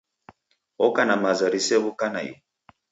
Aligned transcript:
Oka 0.87 1.01
na 1.07 1.15
maza 1.23 1.45
risew'uka 1.53 2.05
naighu. 2.13 2.37